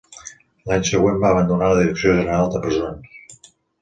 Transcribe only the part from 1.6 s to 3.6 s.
la Direcció general de Presons.